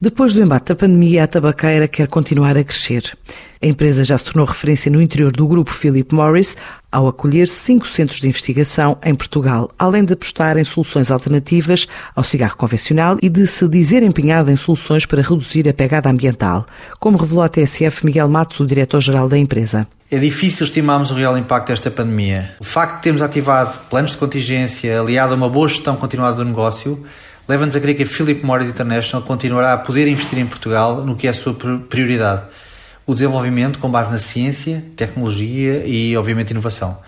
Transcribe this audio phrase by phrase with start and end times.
[0.00, 3.18] Depois do embate da pandemia, a tabaqueira quer continuar a crescer.
[3.60, 6.56] A empresa já se tornou referência no interior do grupo Philip Morris
[6.92, 12.22] ao acolher cinco centros de investigação em Portugal, além de apostar em soluções alternativas ao
[12.22, 16.64] cigarro convencional e de se dizer empenhada em soluções para reduzir a pegada ambiental,
[17.00, 19.84] como revelou a TSF Miguel Matos, o diretor-geral da empresa.
[20.08, 22.54] É difícil estimarmos o real impacto desta pandemia.
[22.60, 26.44] O facto de termos ativado planos de contingência, aliado a uma boa gestão continuada do
[26.44, 27.04] negócio,
[27.48, 31.16] leva-nos a crer que a Philip Morris International continuará a poder investir em Portugal no
[31.16, 31.54] que é a sua
[31.88, 32.42] prioridade,
[33.06, 36.98] o desenvolvimento com base na ciência, tecnologia e, obviamente, inovação.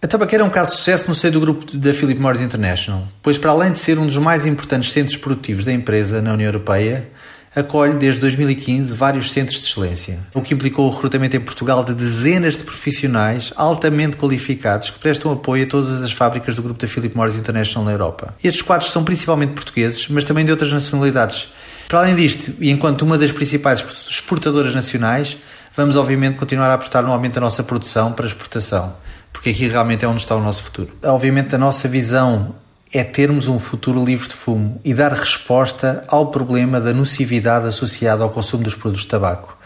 [0.00, 3.06] A tabaqueira é um caso de sucesso no seio do grupo da Philip Morris International,
[3.22, 6.46] pois para além de ser um dos mais importantes centros produtivos da empresa na União
[6.46, 7.08] Europeia,
[7.54, 11.94] acolhe desde 2015 vários centros de excelência, o que implicou o recrutamento em Portugal de
[11.94, 16.88] dezenas de profissionais altamente qualificados que prestam apoio a todas as fábricas do grupo da
[16.88, 18.34] Philip Morris International na Europa.
[18.42, 21.48] Estes quadros são principalmente portugueses, mas também de outras nacionalidades.
[21.88, 25.38] Para além disto, e enquanto uma das principais exportadoras nacionais,
[25.74, 28.94] vamos obviamente continuar a apostar no aumento da nossa produção para exportação,
[29.32, 30.92] porque aqui realmente é onde está o nosso futuro.
[31.02, 32.54] Obviamente a nossa visão
[32.92, 38.22] é termos um futuro livre de fumo e dar resposta ao problema da nocividade associada
[38.22, 39.56] ao consumo dos produtos de tabaco.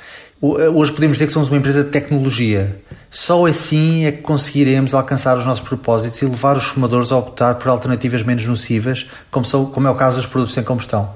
[0.43, 2.81] Eh, hoje podemos dizer que somos uma empresa de tecnologia.
[3.11, 7.55] Só assim é que conseguiremos alcançar os nossos propósitos e levar os fumadores a optar
[7.57, 11.15] por alternativas menos nocivas, como, são, como é o caso dos produtos sem combustão.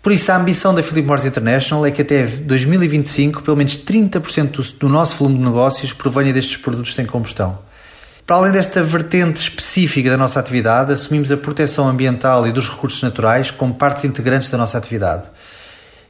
[0.00, 4.50] Por isso, a ambição da Philip Morris International é que até 2025, pelo menos 30%
[4.50, 7.58] do, do nosso volume de negócios provenha destes produtos sem combustão.
[8.26, 13.02] Para além desta vertente específica da nossa atividade, assumimos a proteção ambiental e dos recursos
[13.02, 15.24] naturais como partes integrantes da nossa atividade.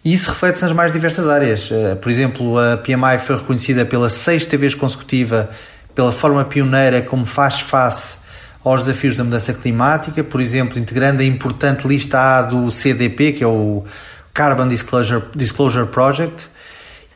[0.04, 1.68] E isso reflete-se nas mais diversas áreas.
[1.72, 5.50] Eh, por exemplo, a PMI foi reconhecida pela sexta vez consecutiva
[5.92, 8.18] pela forma pioneira como faz face
[8.62, 13.42] aos desafios da mudança climática, por exemplo, integrando a importante lista A do CDP, que
[13.42, 13.84] é o
[14.32, 16.48] Carbon Disclosure, Disclosure Project.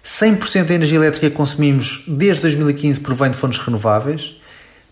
[0.04, 4.37] 100% da energia elétrica que consumimos desde 2015 provém de fontes renováveis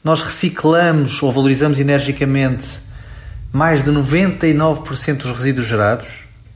[0.06, 2.78] nós reciclamos ou valorizamos energicamente
[3.52, 6.06] mais de 99% dos resíduos gerados.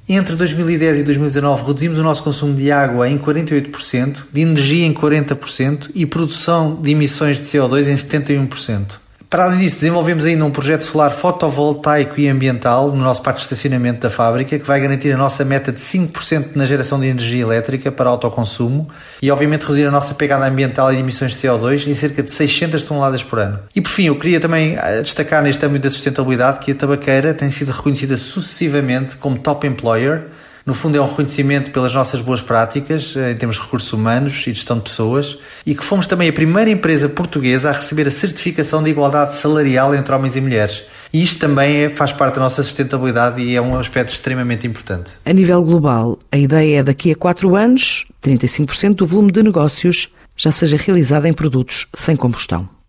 [0.09, 4.95] Entre 2010 e 2019 reduzimos o nosso consumo de água em 48%, de energia em
[4.95, 9.01] 40% e produção de emissões de CO2 em 71%.
[9.31, 13.45] Para além disso, desenvolvemos ainda um projeto solar fotovoltaico e ambiental no nosso parque de
[13.45, 17.43] estacionamento da fábrica, que vai garantir a nossa meta de 5% na geração de energia
[17.43, 18.91] elétrica para autoconsumo
[19.23, 22.83] e, obviamente, reduzir a nossa pegada ambiental e emissões de CO2 em cerca de 600
[22.83, 23.61] toneladas por ano.
[23.73, 27.33] E, por fim, eu queria também eh, destacar neste âmbito da sustentabilidade que a tabaqueira
[27.33, 30.25] tem sido reconhecida sucessivamente como Top Employer
[30.65, 34.35] no fundo, é um reconhecimento pelas nossas boas práticas eh, em termos de recursos humanos
[34.47, 38.11] e gestão de pessoas e que fomos também a primeira empresa portuguesa a receber a
[38.11, 40.83] certificação de igualdade salarial entre homens e mulheres.
[41.13, 45.13] E isto também é, faz parte da nossa sustentabilidade e é um aspecto extremamente importante.
[45.25, 50.09] A nível global, a ideia é daqui a quatro anos, 35% do volume de negócios
[50.37, 52.80] já seja realizado em produtos sem combustão.